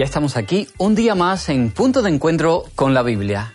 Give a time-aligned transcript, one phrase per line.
[0.00, 3.52] Ya estamos aquí un día más en punto de encuentro con la Biblia.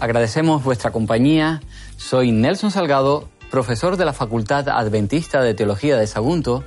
[0.00, 1.62] Agradecemos vuestra compañía.
[1.96, 6.64] Soy Nelson Salgado, profesor de la Facultad Adventista de Teología de Sagunto,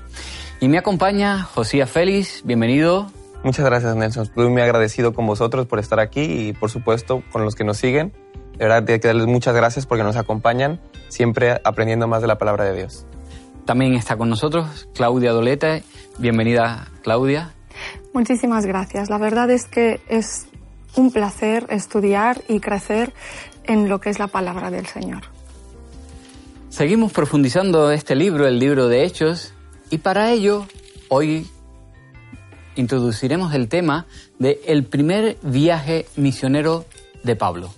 [0.61, 2.43] y me acompaña Josías Félix.
[2.45, 3.11] Bienvenido.
[3.43, 4.23] Muchas gracias, Nelson.
[4.23, 7.75] Estoy muy agradecido con vosotros por estar aquí y, por supuesto, con los que nos
[7.75, 8.13] siguen.
[8.53, 10.79] De verdad, hay que darles muchas gracias porque nos acompañan,
[11.09, 13.05] siempre aprendiendo más de la palabra de Dios.
[13.65, 15.81] También está con nosotros Claudia Doleta.
[16.19, 17.53] Bienvenida, Claudia.
[18.13, 19.09] Muchísimas gracias.
[19.09, 20.47] La verdad es que es
[20.95, 23.13] un placer estudiar y crecer
[23.63, 25.23] en lo que es la palabra del Señor.
[26.69, 29.53] Seguimos profundizando este libro, el libro de Hechos,
[29.89, 30.65] y para ello
[31.09, 31.47] hoy
[32.75, 34.05] introduciremos el tema
[34.37, 36.85] de el primer viaje misionero
[37.23, 37.71] de Pablo.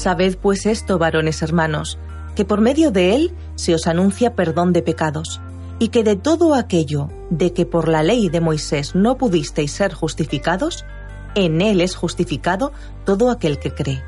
[0.00, 1.98] Sabed pues esto, varones hermanos,
[2.34, 5.42] que por medio de él se os anuncia perdón de pecados,
[5.78, 9.92] y que de todo aquello de que por la ley de Moisés no pudisteis ser
[9.92, 10.86] justificados,
[11.34, 12.72] en él es justificado
[13.04, 14.02] todo aquel que cree.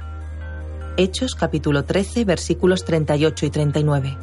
[0.97, 4.19] Hechos capítulo 13 versículos 38 y 39.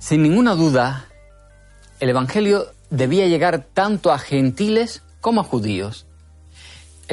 [0.00, 1.04] Sin ninguna duda,
[2.00, 6.04] el Evangelio debía llegar tanto a gentiles como a judíos.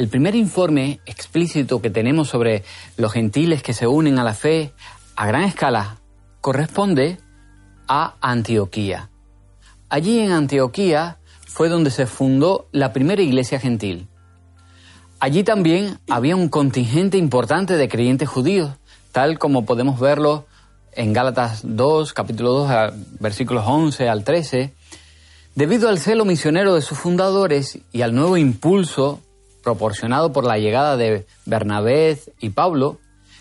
[0.00, 2.64] El primer informe explícito que tenemos sobre
[2.96, 4.72] los gentiles que se unen a la fe
[5.14, 5.98] a gran escala
[6.40, 7.18] corresponde
[7.86, 9.10] a Antioquía.
[9.90, 14.08] Allí en Antioquía fue donde se fundó la primera iglesia gentil.
[15.18, 18.70] Allí también había un contingente importante de creyentes judíos,
[19.12, 20.46] tal como podemos verlo
[20.92, 24.72] en Gálatas 2, capítulo 2, versículos 11 al 13.
[25.56, 29.20] Debido al celo misionero de sus fundadores y al nuevo impulso
[29.62, 32.98] proporcionado por la llegada de Bernabé y Pablo,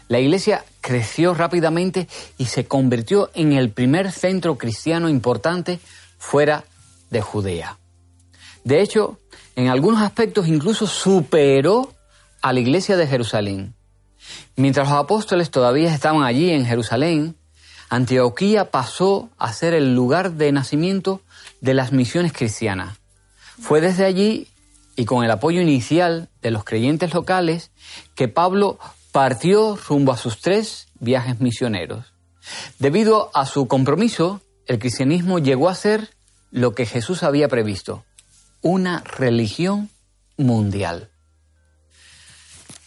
[0.07, 2.07] la iglesia creció rápidamente
[2.37, 5.79] y se convirtió en el primer centro cristiano importante
[6.17, 6.63] fuera
[7.11, 7.77] de Judea.
[8.63, 9.19] De hecho,
[9.55, 11.93] en algunos aspectos incluso superó
[12.41, 13.75] a la iglesia de Jerusalén.
[14.55, 17.35] Mientras los apóstoles todavía estaban allí en Jerusalén,
[17.89, 21.21] Antioquía pasó a ser el lugar de nacimiento
[21.61, 22.97] de las misiones cristianas.
[23.59, 24.47] Fue desde allí
[24.99, 27.71] y con el apoyo inicial de los creyentes locales
[28.15, 28.79] que Pablo
[29.13, 32.13] partió rumbo a sus tres viajes misioneros.
[32.79, 36.09] Debido a su compromiso, el cristianismo llegó a ser
[36.51, 38.03] lo que Jesús había previsto,
[38.61, 39.89] una religión
[40.35, 41.09] mundial.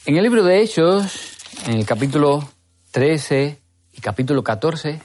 [0.04, 2.46] En el libro de Hechos, en el capítulo
[2.90, 3.58] 13
[3.94, 5.00] y capítulo 14,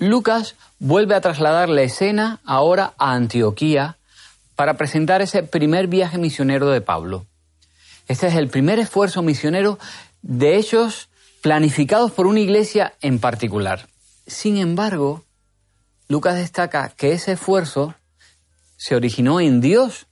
[0.00, 3.98] Lucas vuelve a trasladar la escena ahora a Antioquía
[4.56, 7.26] para presentar ese primer viaje misionero de Pablo.
[8.06, 9.78] Este es el primer esfuerzo misionero
[10.22, 11.08] de hechos
[11.42, 13.88] planificados por una iglesia en particular.
[14.26, 15.24] Sin embargo,
[16.08, 17.94] Lucas destaca que ese esfuerzo
[18.76, 20.06] se originó en Dios,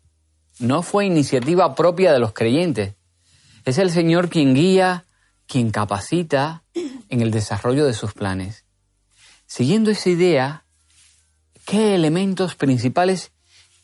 [0.59, 2.95] no fue iniciativa propia de los creyentes.
[3.65, 5.07] Es el Señor quien guía,
[5.47, 8.65] quien capacita en el desarrollo de sus planes.
[9.47, 10.65] Siguiendo esa idea,
[11.67, 13.32] ¿qué elementos principales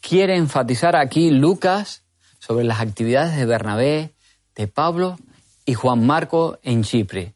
[0.00, 2.04] quiere enfatizar aquí Lucas
[2.38, 4.14] sobre las actividades de Bernabé,
[4.54, 5.18] de Pablo
[5.64, 7.34] y Juan Marco en Chipre,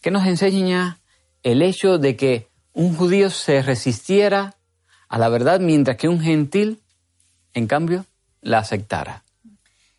[0.00, 1.00] que nos enseña
[1.42, 4.54] el hecho de que un judío se resistiera
[5.08, 6.82] a la verdad mientras que un gentil,
[7.54, 8.04] en cambio,
[8.40, 9.24] la aceptara.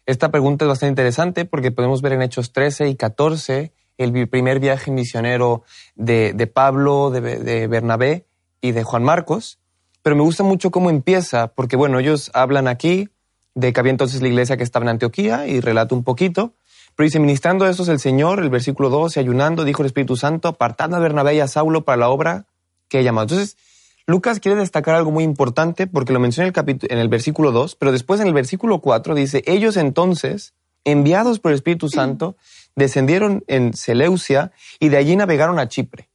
[0.06, 4.60] Esta pregunta es bastante interesante porque podemos ver en Hechos 13 y 14 el primer
[4.60, 5.64] viaje misionero
[5.96, 8.26] de, de Pablo, de, de Bernabé
[8.62, 9.60] y de Juan Marcos.
[10.08, 13.10] Pero me gusta mucho cómo empieza, porque bueno, ellos hablan aquí
[13.56, 16.54] de que había entonces la iglesia que estaba en Antioquía y relato un poquito.
[16.96, 20.48] Pero dice, ministrando a estos el Señor, el versículo 12, ayunando, dijo el Espíritu Santo,
[20.48, 22.46] apartad a Bernabé y a Saulo para la obra
[22.88, 23.26] que he llamado.
[23.26, 23.58] Entonces,
[24.06, 27.76] Lucas quiere destacar algo muy importante porque lo menciona en el, en el versículo 2,
[27.76, 30.54] pero después en el versículo 4 dice, ellos entonces,
[30.86, 32.38] enviados por el Espíritu Santo,
[32.78, 36.08] descendieron en Seleucia y de allí navegaron a Chipre.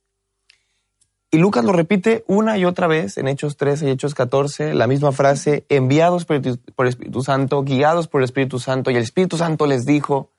[1.34, 4.87] Y Lucas lo repite una y otra vez en Hechos 13 y Hechos 14, la
[4.87, 9.38] misma frase, enviados por el, Espíritu Santo, guiados por el Espíritu Santo, y el Espíritu
[9.38, 10.31] Santo les dijo,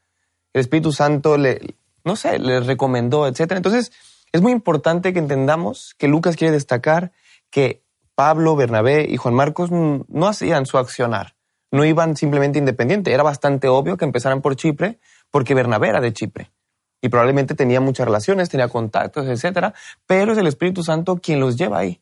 [0.54, 3.58] el Espíritu Santo le, no sé, les recomendó, etcétera.
[3.58, 3.92] Entonces,
[4.32, 7.12] es muy importante que entendamos que Lucas quiere destacar
[7.50, 7.82] que
[8.14, 11.34] Pablo, Bernabé y Juan Marcos no hacían su accionar,
[11.72, 13.14] no iban simplemente independiente.
[13.14, 15.00] Era bastante obvio que empezaran por Chipre
[15.32, 16.53] porque Bernabé era de Chipre
[17.04, 19.74] y probablemente tenía muchas relaciones, tenía contactos, etcétera,
[20.08, 22.02] pero es el Espíritu Santo quien los lleva ahí.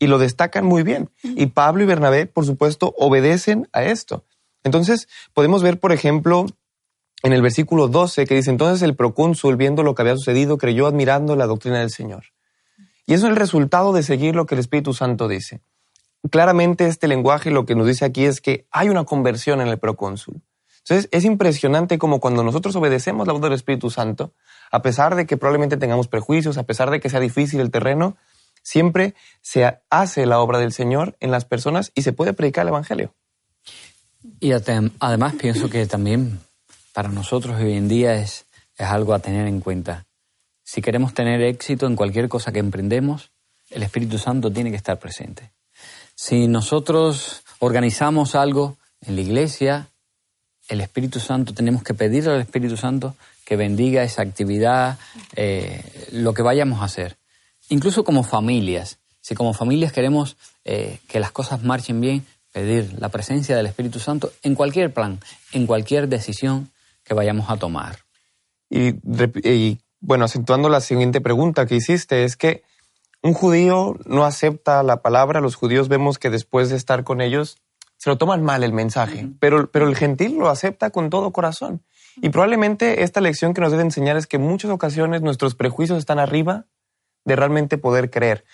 [0.00, 1.08] Y lo destacan muy bien.
[1.22, 4.24] Y Pablo y Bernabé, por supuesto, obedecen a esto.
[4.64, 6.46] Entonces, podemos ver, por ejemplo,
[7.22, 10.88] en el versículo 12 que dice, entonces el procónsul, viendo lo que había sucedido, creyó
[10.88, 12.24] admirando la doctrina del Señor.
[13.06, 15.60] Y eso es el resultado de seguir lo que el Espíritu Santo dice.
[16.28, 19.78] Claramente este lenguaje lo que nos dice aquí es que hay una conversión en el
[19.78, 20.42] procónsul.
[20.88, 24.32] Entonces es impresionante como cuando nosotros obedecemos la voz del Espíritu Santo,
[24.70, 28.16] a pesar de que probablemente tengamos prejuicios, a pesar de que sea difícil el terreno,
[28.62, 32.68] siempre se hace la obra del Señor en las personas y se puede predicar el
[32.68, 33.12] Evangelio.
[34.40, 36.40] Y además pienso que también
[36.94, 38.46] para nosotros hoy en día es,
[38.78, 40.06] es algo a tener en cuenta.
[40.64, 43.30] Si queremos tener éxito en cualquier cosa que emprendemos,
[43.68, 45.52] el Espíritu Santo tiene que estar presente.
[46.14, 49.88] Si nosotros organizamos algo en la iglesia,
[50.68, 54.98] el Espíritu Santo, tenemos que pedirle al Espíritu Santo que bendiga esa actividad,
[55.34, 55.82] eh,
[56.12, 57.16] lo que vayamos a hacer.
[57.70, 58.98] Incluso como familias.
[59.20, 63.98] Si como familias queremos eh, que las cosas marchen bien, pedir la presencia del Espíritu
[64.00, 65.20] Santo en cualquier plan,
[65.52, 66.70] en cualquier decisión
[67.04, 67.98] que vayamos a tomar.
[68.70, 72.62] Y, bueno, acentuando la siguiente pregunta que hiciste, es que
[73.22, 77.56] un judío no acepta la palabra, los judíos vemos que después de estar con ellos
[77.98, 81.82] se lo toman mal el mensaje, pero, pero el gentil lo acepta con todo corazón.
[82.22, 85.98] Y probablemente esta lección que nos debe enseñar es que en muchas ocasiones nuestros prejuicios
[85.98, 86.66] están arriba
[87.24, 88.44] de realmente poder creer.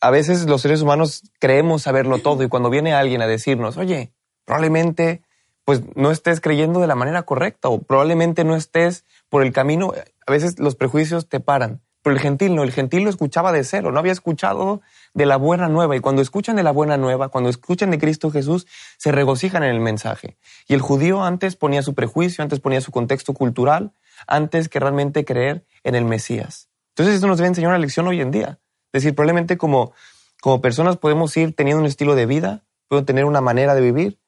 [0.00, 4.12] A veces los seres humanos creemos saberlo todo y cuando viene alguien a decirnos, oye,
[4.44, 5.22] probablemente
[5.64, 9.92] pues no estés creyendo de la manera correcta o probablemente no estés por el camino.
[10.26, 11.80] A veces los prejuicios te paran.
[12.04, 14.82] Pero el gentil no, el gentil lo escuchaba de cero, no había escuchado
[15.14, 15.96] de la buena nueva.
[15.96, 18.66] Y cuando escuchan de la buena nueva, cuando escuchan de Cristo Jesús,
[18.98, 20.36] se regocijan en el mensaje.
[20.68, 23.92] Y el judío antes ponía su prejuicio, antes ponía su contexto cultural,
[24.26, 26.68] antes que realmente creer en el Mesías.
[26.90, 28.58] Entonces esto nos debe enseñar una lección hoy en día.
[28.92, 29.94] Es decir, probablemente como,
[30.42, 34.18] como personas podemos ir teniendo un estilo de vida, podemos tener una manera de vivir,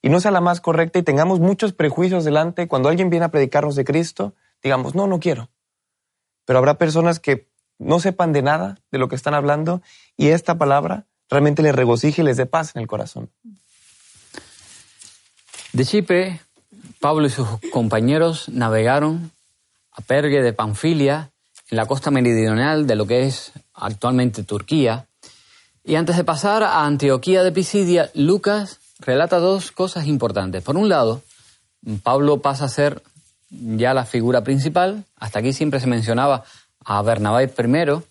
[0.00, 3.30] y no sea la más correcta y tengamos muchos prejuicios delante, cuando alguien viene a
[3.30, 5.50] predicarnos de Cristo, digamos, no, no quiero.
[6.46, 7.48] Pero habrá personas que
[7.78, 9.82] no sepan de nada de lo que están hablando
[10.16, 13.28] y esta palabra realmente les regocije y les dé paz en el corazón.
[15.72, 16.40] De Chipre,
[17.00, 19.30] Pablo y sus compañeros navegaron
[19.92, 21.30] a Pergue de Panfilia,
[21.70, 25.06] en la costa meridional de lo que es actualmente Turquía.
[25.84, 30.62] Y antes de pasar a Antioquía de Pisidia, Lucas relata dos cosas importantes.
[30.62, 31.22] Por un lado,
[32.02, 33.02] Pablo pasa a ser
[33.60, 35.04] ya la figura principal.
[35.16, 36.44] Hasta aquí siempre se mencionaba
[36.84, 38.04] a Bernabé primero.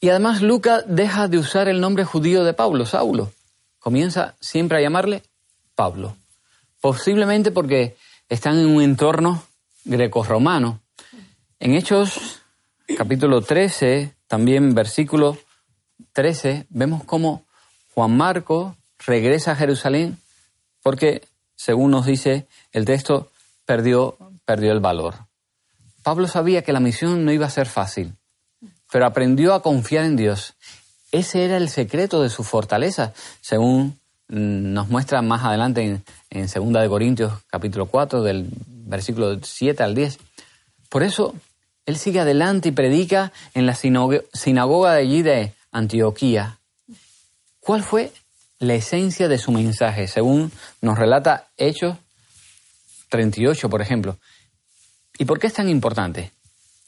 [0.00, 3.32] Y además Lucas deja de usar el nombre judío de Pablo, Saulo.
[3.78, 5.22] Comienza siempre a llamarle
[5.74, 6.16] Pablo.
[6.80, 7.96] Posiblemente porque
[8.28, 9.42] están en un entorno
[9.84, 10.80] greco-romano.
[11.58, 12.40] En Hechos
[12.96, 15.36] capítulo 13, también versículo
[16.12, 17.44] 13, vemos cómo
[17.94, 18.76] Juan Marco
[19.06, 20.18] regresa a Jerusalén
[20.82, 21.22] porque,
[21.56, 23.30] según nos dice el texto,
[23.64, 24.16] perdió,
[24.50, 25.14] perdió el valor.
[26.02, 28.14] Pablo sabía que la misión no iba a ser fácil,
[28.90, 30.54] pero aprendió a confiar en Dios.
[31.12, 36.82] Ese era el secreto de su fortaleza, según nos muestra más adelante en, en 2
[36.82, 40.18] de Corintios capítulo 4 del versículo 7 al 10.
[40.88, 41.32] Por eso
[41.86, 46.58] él sigue adelante y predica en la sinagoga de allí de Antioquía.
[47.60, 48.12] ¿Cuál fue
[48.58, 50.50] la esencia de su mensaje, según
[50.82, 51.96] nos relata Hechos
[53.10, 54.18] 38, por ejemplo.
[55.20, 56.32] ¿Y por qué es tan importante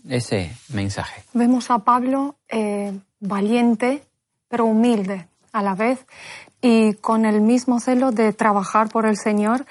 [0.09, 1.23] ese mensaje?
[1.35, 4.05] Vemos a Pablo eh, valiente,
[4.49, 6.07] pero humilde a la vez,
[6.63, 9.67] y con el mismo celo de trabajar por el Señor.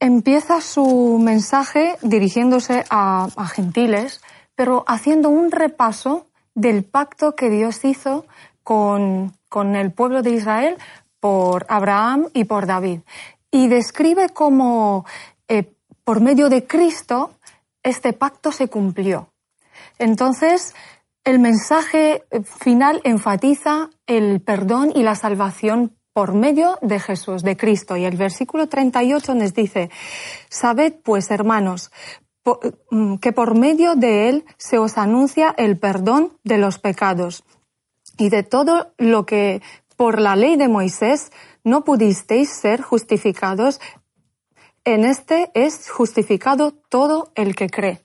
[0.00, 4.22] Empieza su mensaje dirigiéndose a, gentiles,
[4.54, 8.24] pero haciendo un repaso del pacto que Dios hizo
[8.62, 10.76] con, con el pueblo de Israel
[11.20, 13.00] por Abraham y por David.
[13.50, 15.04] Y describe cómo
[15.48, 15.70] eh,
[16.02, 17.32] por medio de Cristo
[17.82, 19.32] este pacto se cumplió.
[19.98, 20.74] Entonces,
[21.24, 27.96] el mensaje final enfatiza el perdón y la salvación por medio de Jesús, de Cristo.
[27.96, 29.90] Y el versículo 38 nos dice,
[30.48, 31.90] Sabed pues, hermanos,
[32.90, 37.44] mm, que por medio de Él se os anuncia el perdón de los pecados
[38.18, 39.62] y de todo lo que
[39.96, 41.30] por la ley de Moisés
[41.64, 43.80] no pudisteis ser justificados,
[44.84, 48.00] en este es justificado todo el que cree.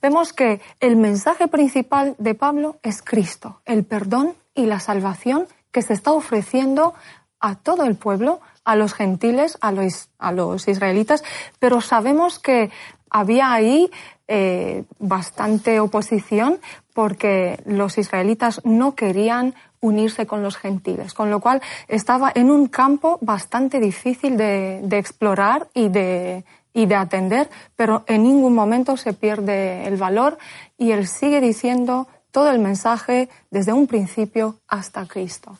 [0.00, 5.82] vemos que el mensaje principal de Pablo es Cristo, el perdón y la salvación que
[5.82, 6.94] se está ofreciendo
[7.40, 11.24] a todo el pueblo, a los gentiles, a los, a los israelitas,
[11.58, 12.70] pero sabemos que
[13.10, 13.90] había ahí
[14.28, 16.60] eh, bastante oposición
[16.92, 22.68] porque los israelitas no querían unirse con los gentiles, con lo cual estaba en un
[22.68, 26.44] campo bastante difícil de, explorar y de,
[26.74, 30.38] y de atender, pero en ningún momento se pierde el valor
[30.76, 35.58] y él sigue diciendo todo el mensaje desde un principio hasta Cristo.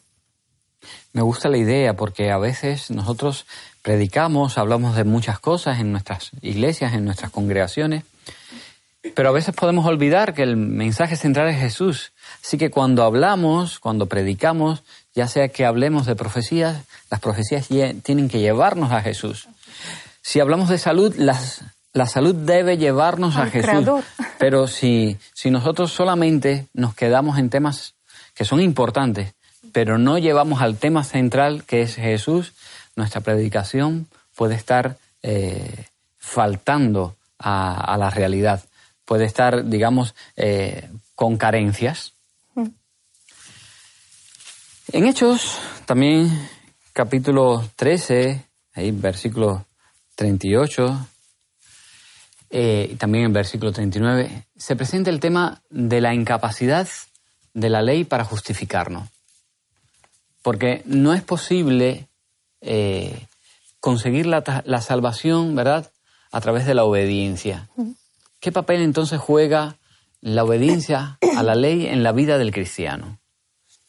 [1.12, 3.46] Me gusta la idea porque a veces nosotros
[3.82, 8.04] predicamos, hablamos de muchas cosas en nuestras iglesias, en nuestras congregaciones,
[9.14, 12.12] pero a veces podemos olvidar que el mensaje central es Jesús.
[12.44, 14.82] Así que cuando hablamos, cuando predicamos,
[15.14, 19.48] ya sea que hablemos de profecías, las profecías tienen que llevarnos a Jesús.
[20.22, 21.62] Si hablamos de salud, las,
[21.92, 24.04] la salud debe llevarnos a Jesús.
[24.38, 27.94] Pero si, si nosotros solamente nos quedamos en temas
[28.34, 29.34] que son importantes,
[29.72, 32.52] pero no llevamos al tema central que es Jesús,
[32.94, 35.86] nuestra predicación puede estar eh,
[36.18, 38.64] faltando a, la realidad,
[39.08, 42.12] puede estar, digamos, eh, con carencias.
[42.54, 42.66] Mm.
[44.92, 46.30] En Hechos, también
[46.92, 49.64] capítulo 13, ahí versículo
[50.16, 51.08] 38,
[52.50, 56.86] eh, también en versículo 39, se presenta el tema de la incapacidad
[57.54, 59.08] de la ley para justificarnos.
[60.42, 62.08] Porque no es posible
[62.60, 63.26] eh,
[63.80, 65.90] conseguir la, la, salvación, ¿verdad?,
[66.30, 67.68] a través de la obediencia.
[68.40, 69.78] ¿Qué papel entonces juega
[70.20, 73.18] la obediencia a la ley en la vida del cristiano?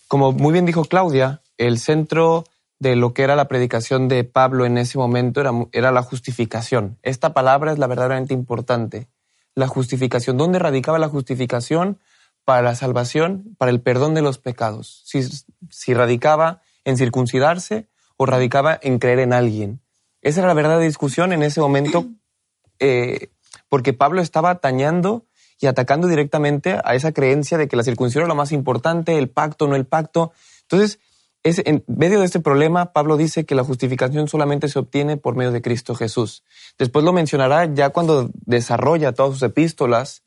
[0.08, 2.46] Como muy bien dijo Claudia, el centro
[2.80, 6.98] de lo que era la predicación de Pablo en ese momento era, era la justificación.
[7.04, 9.08] Esta palabra es la verdaderamente importante.
[9.54, 10.38] La justificación.
[10.38, 12.00] ¿Dónde radicaba la justificación?
[12.46, 15.04] Para la salvación, para el perdón de los pecados.
[15.06, 15.22] Si,
[15.70, 17.88] si radicaba en circuncidarse
[18.18, 19.82] o radicaba en creer en alguien.
[20.22, 22.08] Esa era la verdadera discusión en ese momento,
[22.80, 23.30] eh,
[23.70, 25.26] porque Pablo estaba atañando
[25.62, 29.30] y atacando directamente a esa creencia de que la circuncisión era lo más importante, el
[29.30, 30.32] pacto, no el pacto.
[30.64, 31.00] Entonces,
[31.44, 35.36] es, en medio de este problema, Pablo dice que la justificación solamente se obtiene por
[35.36, 36.44] medio de Cristo Jesús.
[36.78, 40.24] Después lo mencionará ya cuando desarrolla todas sus epístolas.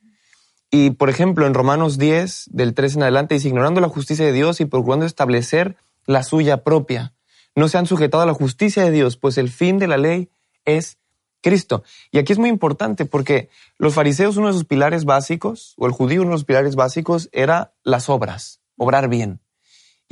[0.71, 4.33] Y, por ejemplo, en Romanos 10, del 3 en adelante, dice, ignorando la justicia de
[4.33, 7.13] Dios y procurando establecer la suya propia.
[7.55, 10.31] No se han sujetado a la justicia de Dios, pues el fin de la ley
[10.65, 10.99] es
[11.43, 11.83] Cristo.
[12.11, 15.93] Y aquí es muy importante porque los fariseos, uno de sus pilares básicos, o el
[15.93, 19.41] judío, uno de sus pilares básicos, era las obras, obrar bien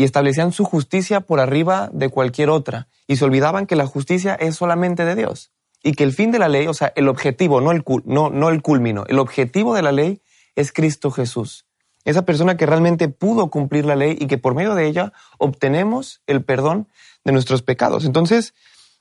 [0.00, 4.34] y establecían su justicia por arriba de cualquier otra y se olvidaban que la justicia
[4.34, 7.60] es solamente de Dios y que el fin de la ley, o sea, el objetivo,
[7.60, 10.22] no el, no, no el culmino, el objetivo de la ley
[10.56, 11.66] es Cristo Jesús.
[12.06, 16.22] Esa persona que realmente pudo cumplir la ley y que por medio de ella obtenemos
[16.26, 16.88] el perdón
[17.26, 18.06] de nuestros pecados.
[18.06, 18.54] Entonces,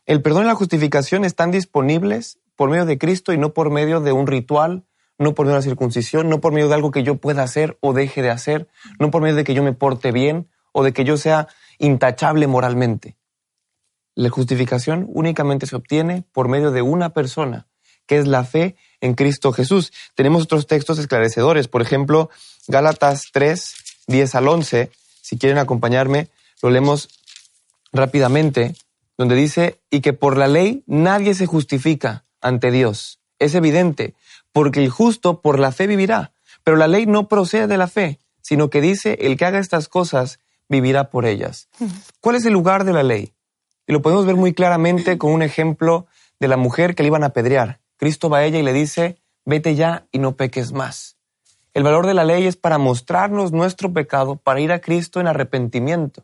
[0.09, 4.01] el perdón y la justificación están disponibles por medio de Cristo y no por medio
[4.01, 4.83] de un ritual,
[5.19, 7.77] no por medio de una circuncisión, no por medio de algo que yo pueda hacer
[7.79, 10.93] o deje de hacer, no por medio de que yo me porte bien o de
[10.93, 11.47] que yo sea
[11.77, 13.17] intachable moralmente.
[14.15, 17.67] La justificación únicamente se obtiene por medio de una persona,
[18.07, 19.93] que es la fe en Cristo Jesús.
[20.15, 22.31] Tenemos otros textos esclarecedores, por ejemplo,
[22.67, 23.75] Gálatas 3,
[24.07, 24.91] 10 al 11.
[25.21, 26.29] Si quieren acompañarme,
[26.63, 27.09] lo leemos
[27.93, 28.73] rápidamente,
[29.19, 33.19] donde dice, y que por la ley nadie se justifica ante Dios.
[33.37, 34.15] Es evidente,
[34.53, 36.31] porque el justo por la fe vivirá,
[36.63, 39.89] pero la ley no procede de la fe, sino que dice, el que haga estas
[39.89, 41.67] cosas vivirá por ellas.
[42.21, 43.33] ¿Cuál es el lugar de la ley?
[43.87, 46.07] Y lo podemos ver muy claramente con un ejemplo
[46.39, 47.81] de la mujer que le iban a apedrear.
[47.97, 51.17] Cristo va a ella y le dice, vete ya y no peques más.
[51.73, 55.27] El valor de la ley es para mostrarnos nuestro pecado, para ir a Cristo en
[55.27, 56.23] arrepentimiento.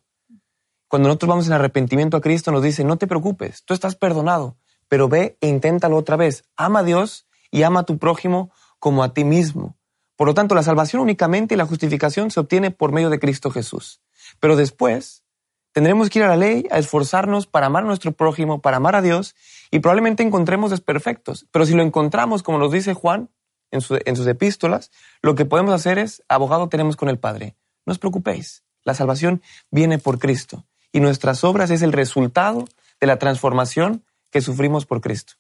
[0.96, 4.56] Cuando nosotros vamos en arrepentimiento a Cristo nos dice, no te preocupes, tú estás perdonado,
[4.88, 6.46] pero ve e inténtalo otra vez.
[6.56, 8.50] Ama a Dios y ama a tu prójimo
[8.80, 9.76] como a ti mismo.
[10.16, 13.52] Por lo tanto, la salvación únicamente y la justificación se obtiene por medio de Cristo
[13.52, 14.00] Jesús.
[14.40, 15.26] Pero después
[15.74, 18.96] tendremos que ir a la ley a esforzarnos para amar a nuestro prójimo, para amar
[18.96, 19.36] a Dios,
[19.72, 21.46] y probablemente encontremos desperfectos.
[21.52, 23.30] Pero si lo encontramos, como nos dice Juan
[23.70, 27.58] en, en sus epístolas, lo que podemos hacer es, abogado tenemos con el Padre.
[27.86, 30.64] No os preocupéis, la salvación viene por Cristo,
[30.96, 32.70] y nuestras obras es el resultado
[33.02, 35.34] de la transformación que sufrimos por Cristo.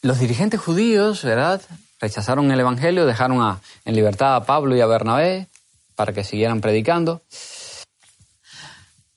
[0.00, 1.60] Los dirigentes judíos, ¿verdad?
[2.00, 5.48] Rechazaron el Evangelio, dejaron en libertad a Pablo y a Bernabé,
[5.94, 7.24] para que siguieran predicando.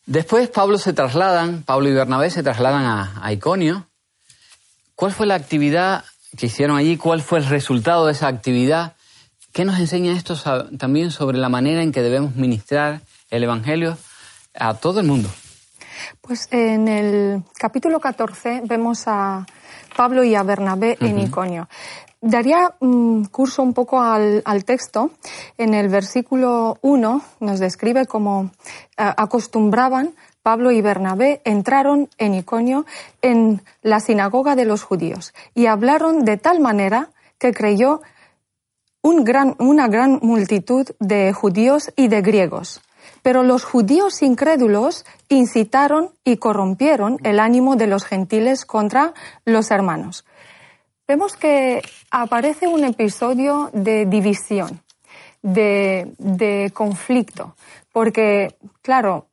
[0.06, 2.84] Después Pablo se trasladan, Pablo y Bernabé se trasladan
[3.24, 3.88] a, Iconio.
[4.96, 6.04] ¿Cuál fue la actividad
[6.36, 8.98] que hicieron allí, cuál fue el resultado de esa actividad.
[9.54, 10.36] ¿Qué nos enseña esto
[10.78, 13.00] también sobre la manera en que debemos ministrar
[13.30, 13.98] el Evangelio
[14.56, 15.30] a todo el mundo?
[16.22, 19.46] Pues en el capítulo 14 vemos a
[19.96, 21.68] Pablo y a Bernabé en Iconio.
[22.22, 22.76] Daría
[23.32, 25.12] curso un poco al, al texto.
[25.58, 28.52] En el versículo 1 nos describe cómo
[28.98, 32.86] eh, acostumbraban Pablo y Bernabé entraron en Iconio
[33.22, 38.02] en la sinagoga de los judíos y hablaron de tal manera que creyó
[39.02, 42.82] un gran- una gran multitud de judíos y de griegos.
[43.22, 49.14] Pero los judíos incrédulos incitaron y corrompieron el ánimo de los gentiles contra
[49.46, 50.26] los hermanos.
[51.08, 54.82] Vemos que aparece un episodio de división,
[55.42, 57.56] de, de conflicto,
[57.92, 59.28] porque, claro,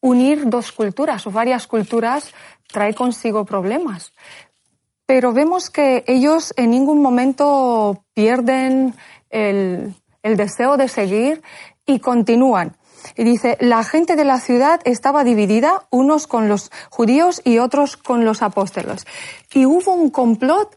[0.00, 2.32] unir dos culturas o varias culturas
[2.70, 4.12] trae consigo problemas.
[5.06, 8.94] Pero vemos que ellos en ningún momento pierden
[9.28, 11.42] el, el deseo de seguir
[11.86, 12.76] y continúan.
[13.16, 17.96] Y dice, la gente de la ciudad estaba dividida, unos con los judíos y otros
[17.96, 19.06] con los apóstoles.
[19.52, 20.76] Y hubo un complot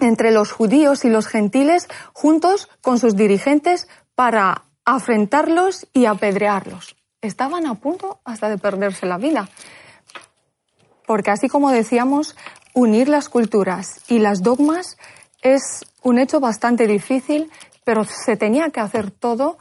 [0.00, 6.96] entre los judíos y los gentiles juntos con sus dirigentes para afrentarlos y apedrearlos.
[7.20, 9.48] Estaban a punto hasta de perderse la vida.
[11.06, 12.36] Porque así como decíamos,
[12.74, 14.98] unir las culturas y las dogmas
[15.42, 17.50] es un hecho bastante difícil,
[17.84, 19.58] pero se tenía que hacer todo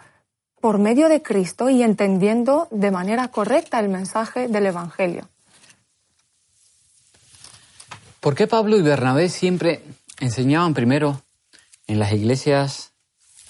[0.60, 5.30] por medio de Cristo y entendiendo de manera correcta el mensaje del Evangelio.
[8.20, 9.84] ¿Por qué Pablo y Bernabé siempre
[10.20, 11.22] enseñaban primero
[11.86, 12.92] en las iglesias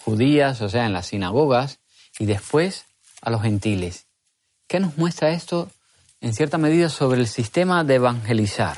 [0.04, 1.80] judías, o sea, en las sinagogas,
[2.20, 2.86] y después
[3.22, 4.06] a los gentiles?
[4.68, 5.70] ¿Qué nos muestra esto
[6.20, 8.78] en cierta medida sobre el sistema de evangelizar?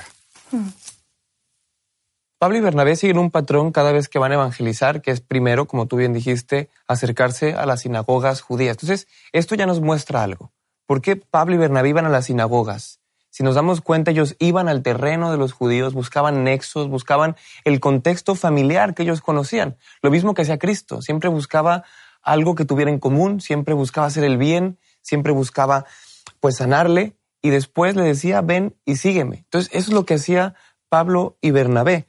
[2.39, 5.65] Pablo y Bernabé siguen un patrón cada vez que van a evangelizar, que es primero,
[5.67, 8.77] como tú bien dijiste, acercarse a las sinagogas judías.
[8.77, 10.53] Entonces, esto ya nos muestra algo.
[10.85, 13.01] ¿Por qué Pablo y Bernabé iban a las sinagogas?
[13.29, 17.81] Si nos damos cuenta, ellos iban al terreno de los judíos, buscaban nexos, buscaban el
[17.81, 19.75] contexto familiar que ellos conocían.
[20.01, 21.83] Lo mismo que hacía Cristo, siempre buscaba
[22.21, 25.85] algo que tuviera en común, siempre buscaba hacer el bien, siempre buscaba
[26.39, 29.39] pues sanarle y después le decía, ven y sígueme.
[29.39, 30.55] Entonces, eso es lo que hacía
[30.87, 32.07] Pablo y Bernabé.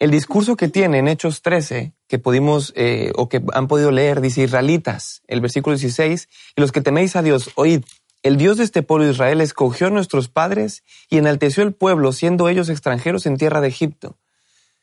[0.00, 4.22] El discurso que tiene en Hechos 13, que pudimos eh, o que han podido leer,
[4.22, 7.84] dice Israelitas, el versículo 16, y los que teméis a Dios, oíd,
[8.22, 12.48] el Dios de este pueblo Israel escogió a nuestros padres y enalteció el pueblo, siendo
[12.48, 14.16] ellos extranjeros en tierra de Egipto.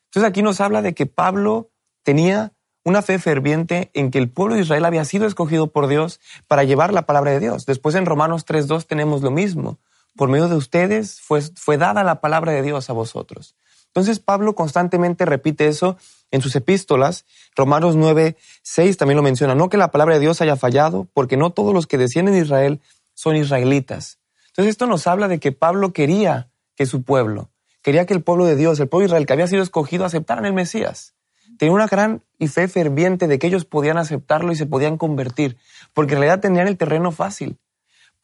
[0.05, 1.71] Entonces aquí nos habla de que Pablo
[2.03, 2.53] tenía
[2.83, 6.63] una fe ferviente en que el pueblo de Israel había sido escogido por Dios para
[6.63, 7.65] llevar la palabra de Dios.
[7.65, 9.79] Después en Romanos 3.2 tenemos lo mismo.
[10.15, 13.55] Por medio de ustedes fue, fue dada la palabra de Dios a vosotros.
[13.97, 15.97] Entonces Pablo constantemente repite eso
[16.29, 17.25] en sus epístolas.
[17.55, 19.55] Romanos 9, 6 también lo menciona.
[19.55, 22.41] No que la palabra de Dios haya fallado, porque no todos los que descienden de
[22.41, 22.79] Israel
[23.15, 24.19] son israelitas.
[24.49, 27.49] Entonces esto nos habla de que Pablo quería que su pueblo,
[27.81, 30.45] quería que el pueblo de Dios, el pueblo de Israel que había sido escogido, aceptaran
[30.45, 31.15] el Mesías.
[31.57, 35.57] Tenía una gran y fe ferviente de que ellos podían aceptarlo y se podían convertir,
[35.95, 37.57] porque en realidad tenían el terreno fácil.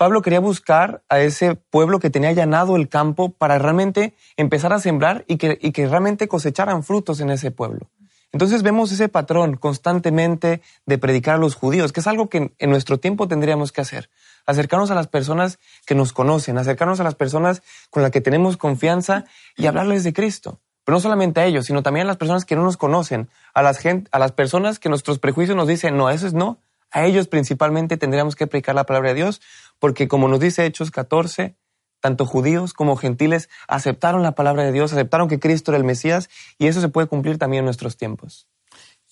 [0.04, 4.80] Pablo quería buscar a ese pueblo que tenía allanado el campo para realmente empezar a
[4.80, 7.90] sembrar y que, y que realmente cosecharan frutos en ese pueblo.
[8.34, 12.70] Entonces vemos ese patrón constantemente de predicar a los judíos, que es algo que en,
[12.70, 14.10] nuestro tiempo tendríamos que hacer.
[14.46, 18.58] Acercarnos a las personas que nos conocen, acercarnos a las personas con las que tenemos
[18.58, 19.24] confianza
[19.56, 20.60] y hablarles de Cristo.
[20.84, 23.62] Pero no solamente a ellos, sino también a las personas que no nos conocen, a
[23.62, 26.60] las, gent- a las personas que nuestros prejuicios nos dicen, no, eso es no.
[26.96, 29.42] A ellos principalmente tendríamos que predicar la palabra de Dios,
[29.80, 31.56] porque como nos dice Hechos 14,
[32.00, 36.30] tanto judíos como gentiles aceptaron la palabra de Dios, aceptaron que Cristo era el Mesías,
[36.58, 38.48] y eso se puede cumplir también en nuestros tiempos.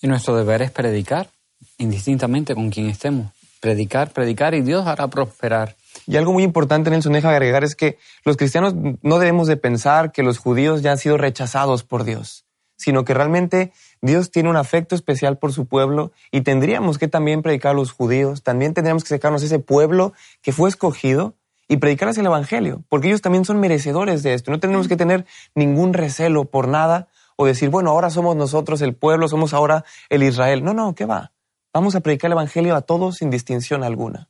[0.02, 1.30] Y nuestro deber es predicar,
[1.78, 3.32] indistintamente con quien estemos.
[3.60, 5.76] Predicar, predicar y Dios hará prosperar.
[6.06, 10.12] Y algo muy importante, Nelson, deja agregar, es que los cristianos no debemos de pensar
[10.12, 12.44] que los judíos ya han sido rechazados por Dios,
[12.76, 17.40] sino que realmente Dios tiene un afecto especial por su pueblo y tendríamos que también
[17.40, 20.12] predicar a los judíos, también tendríamos que sacarnos ese pueblo
[20.42, 21.34] que fue escogido
[21.68, 24.50] y predicarles el Evangelio, porque ellos también son merecedores de esto.
[24.50, 28.94] No tenemos que tener ningún recelo por nada o decir, bueno, ahora somos nosotros el
[28.94, 30.64] pueblo, somos ahora el Israel.
[30.64, 31.32] No, no, ¿qué va?
[31.72, 34.28] Vamos a predicar el Evangelio a todos sin distinción alguna.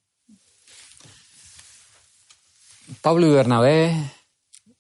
[3.01, 3.97] Pablo y Bernabé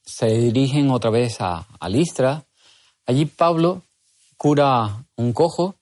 [0.05, 2.45] se dirigen otra vez a, a Listra.
[3.07, 3.83] Allí Pablo
[4.43, 5.77] cura un cojo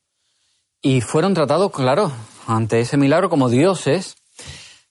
[0.83, 2.11] y fueron tratados, claro,
[2.45, 4.17] ante ese milagro como dioses.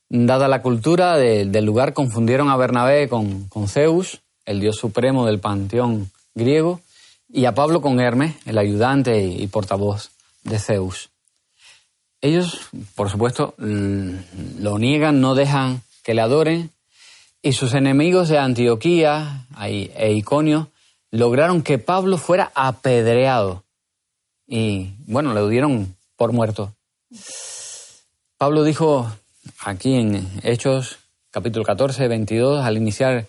[0.09, 5.25] Dada la cultura de- del lugar, confundieron a Bernabé con, con Zeus, el dios supremo
[5.25, 6.81] del panteón griego,
[7.33, 10.11] y a Pablo con Hermes, el ayudante y portavoz
[10.43, 11.11] de Zeus.
[12.21, 16.71] Ellos, por supuesto, lo niegan, no dejan que le adoren,
[17.41, 20.70] y sus enemigos de Antioquía e Iconio
[21.11, 23.65] lograron que Pablo fuera apedreado.
[24.47, 26.75] Y bueno, le dieron por muerto.
[28.37, 29.11] Pablo dijo
[29.65, 30.99] aquí en Hechos
[31.31, 33.27] capítulo 14, 22, al iniciar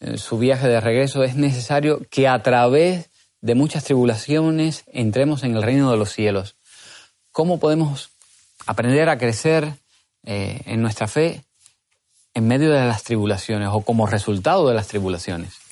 [0.00, 3.10] eh, su viaje de regreso, es necesario que a través
[3.40, 6.56] de muchas tribulaciones entremos en el reino de los cielos.
[7.32, 8.10] ¿Cómo podemos
[8.66, 9.74] aprender a crecer
[10.24, 11.42] eh, en nuestra fe
[12.32, 15.63] en medio de las tribulaciones o como resultado de las tribulaciones?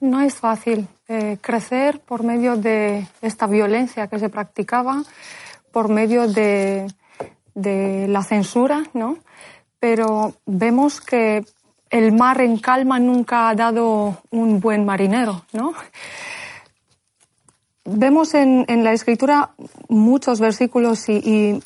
[0.00, 5.02] No es fácil eh, crecer por medio de esta violencia que se practicaba,
[5.72, 6.86] por medio de,
[7.54, 9.18] la censura, ¿no?
[9.78, 11.44] Pero vemos que
[11.90, 15.74] el mar en calma nunca ha dado un buen marinero, ¿no?
[17.84, 19.50] Vemos en, la escritura
[19.88, 21.60] muchos versículos y,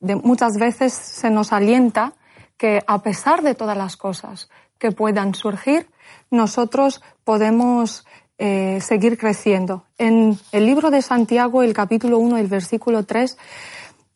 [0.00, 2.12] muchas veces se nos alienta
[2.56, 5.88] que a pesar de todas las cosas que puedan surgir,
[6.30, 8.06] nosotros podemos
[8.38, 9.84] eh, seguir creciendo.
[9.98, 13.36] En el libro de Santiago, el capítulo 1, el versículo 3,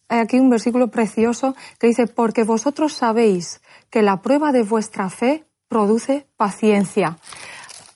[0.08, 5.10] hay aquí un versículo precioso que dice, porque vosotros sabéis que la prueba de vuestra
[5.10, 7.18] fe produce paciencia.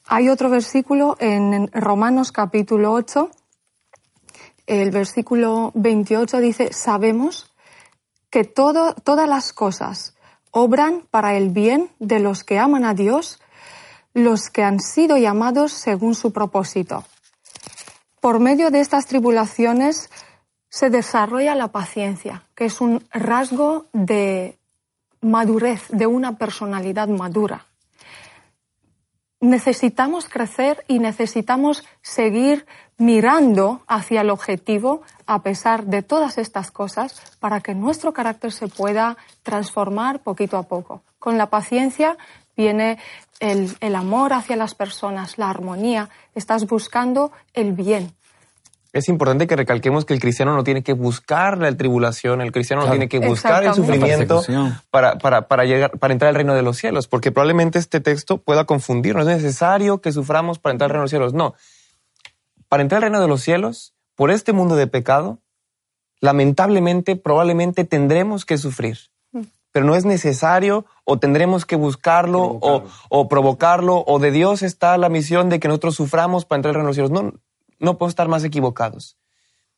[0.06, 3.30] Hay otro versículo en Romanos capítulo 8,
[4.66, 7.52] el versículo 28 dice, sabemos
[8.30, 10.14] que todas las cosas
[10.50, 13.41] obran para el bien de los que aman a Dios,
[14.14, 17.04] los que han sido llamados según su propósito.
[18.20, 20.10] Por medio de estas tribulaciones
[20.68, 24.58] se desarrolla la paciencia, que es un rasgo de
[25.20, 27.66] madurez, de una personalidad madura.
[29.40, 32.66] Necesitamos crecer y necesitamos seguir
[33.02, 38.68] mirando hacia el objetivo a pesar de todas estas cosas para que nuestro carácter se
[38.68, 41.02] pueda transformar poquito a poco.
[41.18, 42.16] Con la paciencia
[42.56, 42.98] viene
[43.40, 48.14] el, el amor hacia las personas, la armonía, estás buscando el bien,
[48.92, 52.82] es importante que recalquemos que el cristiano no tiene que buscar la tribulación, el cristiano
[52.82, 54.42] no tiene que buscar el sufrimiento
[54.90, 58.36] para, para, para, llegar, para entrar al reino de los cielos, porque probablemente este texto
[58.36, 59.24] pueda confundirnos.
[59.24, 61.32] No es necesario que suframos para entrar al reino de los cielos.
[61.32, 61.54] No.
[62.72, 65.40] Para entrar al reino de los cielos, por este mundo de pecado,
[66.20, 68.96] lamentablemente, probablemente tendremos que sufrir.
[69.32, 69.42] Mm.
[69.72, 74.96] Pero no es necesario o tendremos que buscarlo o, o provocarlo o de Dios está
[74.96, 77.10] la misión de que nosotros suframos para entrar al reino de los cielos.
[77.10, 77.34] No,
[77.78, 79.18] no puedo estar más equivocados.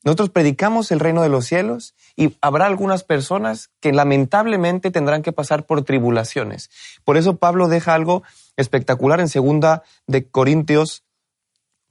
[0.04, 5.32] Nosotros predicamos el reino de los cielos y habrá algunas personas que lamentablemente tendrán que
[5.32, 6.70] pasar por tribulaciones.
[7.04, 8.22] Por eso Pablo deja algo
[8.56, 11.03] espectacular en segunda de Corintios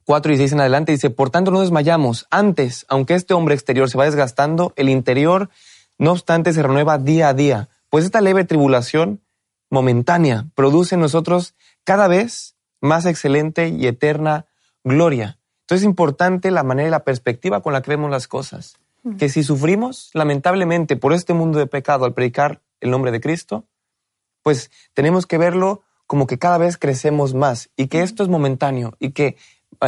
[0.04, 0.92] 4 y 6 en adelante.
[0.92, 2.26] Dice, por tanto no desmayamos.
[2.30, 5.50] Antes, aunque este hombre exterior se va desgastando, el interior,
[5.98, 7.68] no obstante, se renueva día a día.
[7.90, 9.20] Pues esta leve tribulación
[9.70, 14.46] momentánea produce en nosotros cada vez más excelente y eterna
[14.82, 18.76] gloria entonces es importante la manera y la perspectiva con la que vemos las cosas.
[19.18, 23.64] Que si sufrimos, lamentablemente, por este mundo de pecado al predicar el nombre de Cristo,
[24.42, 28.94] pues tenemos que verlo como que cada vez crecemos más y que esto es momentáneo
[28.98, 29.36] y que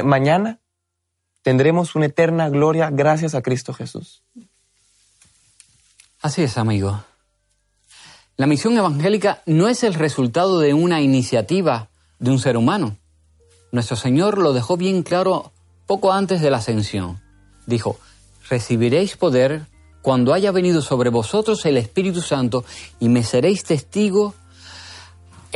[0.04, 0.60] mañana
[1.42, 4.22] tendremos una eterna gloria gracias a Cristo Jesús.
[6.20, 7.04] Así es, amigo.
[8.36, 12.98] La misión evangélica no es el resultado de una iniciativa de un ser humano.
[13.72, 15.52] Nuestro Señor lo dejó bien claro
[15.86, 17.22] poco antes de la ascensión.
[17.66, 17.98] Dijo,
[18.48, 19.66] recibiréis poder
[20.02, 22.64] cuando haya venido sobre vosotros el Espíritu Santo
[23.00, 24.34] y me seréis testigo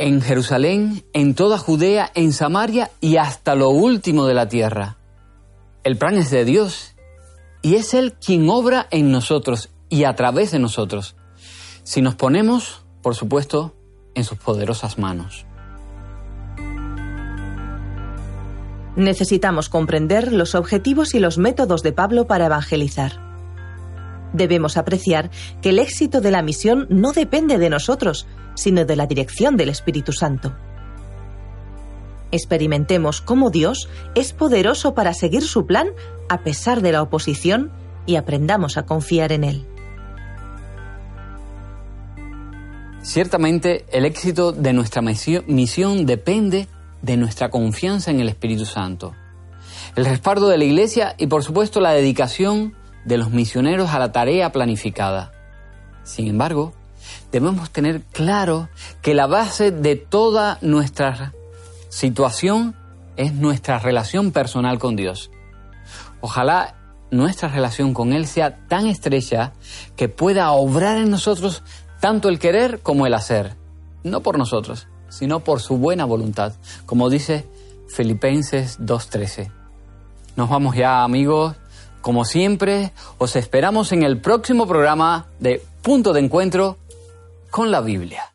[0.01, 4.97] en Jerusalén, en toda Judea, en Samaria y hasta lo último de la tierra.
[5.83, 6.95] El plan es de Dios
[7.61, 11.15] y es Él quien obra en nosotros y a través de nosotros,
[11.83, 13.75] si nos ponemos, por supuesto,
[14.15, 15.45] en sus poderosas manos.
[18.95, 23.30] Necesitamos comprender los objetivos y los métodos de Pablo para evangelizar.
[24.33, 25.29] Debemos apreciar
[25.61, 29.69] que el éxito de la misión no depende de nosotros, sino de la dirección del
[29.69, 30.55] Espíritu Santo.
[32.31, 35.89] Experimentemos cómo Dios es poderoso para seguir su plan
[36.29, 37.71] a pesar de la oposición
[38.05, 39.65] y aprendamos a confiar en Él.
[43.01, 46.67] Ciertamente el éxito de nuestra misión depende
[47.01, 49.13] de nuestra confianza en el Espíritu Santo,
[49.95, 54.11] el respaldo de la Iglesia y por supuesto la dedicación de los misioneros a la
[54.11, 55.31] tarea planificada.
[56.03, 56.73] Sin embargo,
[57.31, 58.69] debemos tener claro
[59.01, 61.33] que la base de toda nuestra
[61.89, 62.75] situación
[63.17, 65.31] es nuestra relación personal con Dios.
[66.21, 66.75] Ojalá
[67.11, 69.51] nuestra relación con Él sea tan estrecha
[69.95, 71.63] que pueda obrar en nosotros
[71.99, 73.55] tanto el querer como el hacer,
[74.03, 76.53] no por nosotros, sino por su buena voluntad,
[76.85, 77.45] como dice
[77.89, 79.51] Filipenses 2.13.
[80.37, 81.55] Nos vamos ya amigos,
[82.01, 86.77] como siempre, os esperamos en el próximo programa de Punto de Encuentro
[87.49, 88.33] con la Biblia.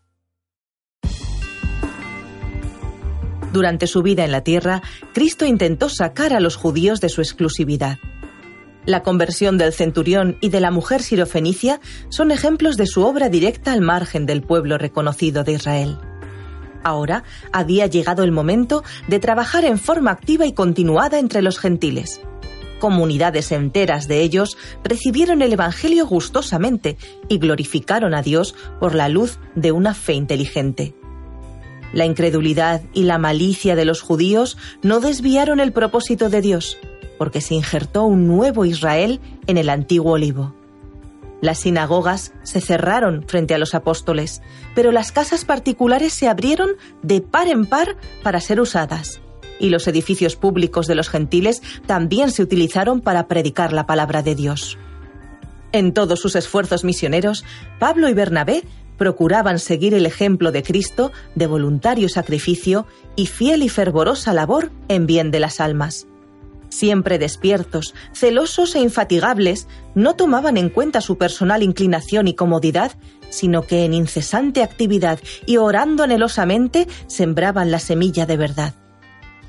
[3.52, 4.82] Durante su vida en la tierra,
[5.14, 7.98] Cristo intentó sacar a los judíos de su exclusividad.
[8.84, 13.72] La conversión del centurión y de la mujer sirofenicia son ejemplos de su obra directa
[13.72, 15.98] al margen del pueblo reconocido de Israel.
[16.84, 22.20] Ahora había llegado el momento de trabajar en forma activa y continuada entre los gentiles.
[22.78, 29.38] Comunidades enteras de ellos recibieron el Evangelio gustosamente y glorificaron a Dios por la luz
[29.54, 30.94] de una fe inteligente.
[31.92, 36.76] La incredulidad y la malicia de los judíos no desviaron el propósito de Dios,
[37.16, 40.54] porque se injertó un nuevo Israel en el antiguo olivo.
[41.40, 44.42] Las sinagogas se cerraron frente a los apóstoles,
[44.74, 46.70] pero las casas particulares se abrieron
[47.02, 49.20] de par en par para ser usadas,
[49.58, 54.34] y los edificios públicos de los gentiles también se utilizaron para predicar la palabra de
[54.34, 54.78] Dios.
[55.72, 57.44] En todos sus esfuerzos misioneros,
[57.78, 58.62] Pablo y Bernabé
[58.96, 65.06] procuraban seguir el ejemplo de Cristo de voluntario sacrificio y fiel y fervorosa labor en
[65.06, 66.06] bien de las almas.
[66.68, 72.92] Siempre despiertos, celosos e infatigables, no tomaban en cuenta su personal inclinación y comodidad,
[73.30, 78.74] sino que en incesante actividad y orando anhelosamente sembraban la semilla de verdad.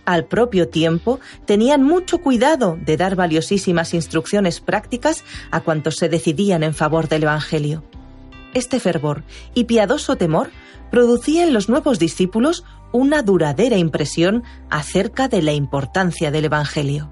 [0.08, 6.64] Al propio tiempo, tenían mucho cuidado de dar valiosísimas instrucciones prácticas a cuantos se decidían
[6.64, 7.84] en favor del Evangelio.
[8.54, 10.50] Este fervor y piadoso temor
[10.92, 17.12] producía en los nuevos discípulos una duradera impresión acerca de la importancia del Evangelio.